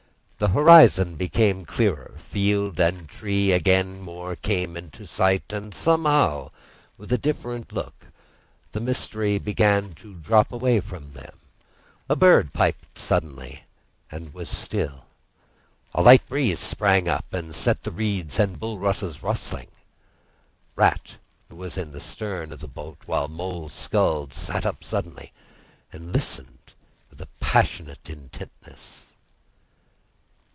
[0.43, 6.49] The horizon became clearer, field and tree came more into sight, and somehow
[6.97, 8.07] with a different look;
[8.71, 11.37] the mystery began to drop away from them.
[12.09, 13.65] A bird piped suddenly,
[14.11, 15.05] and was still;
[15.93, 19.69] and a light breeze sprang up and set the reeds and bulrushes rustling.
[20.75, 21.17] Rat,
[21.49, 25.33] who was in the stern of the boat, while Mole sculled, sat up suddenly
[25.93, 26.73] and listened
[27.11, 29.05] with a passionate intentness.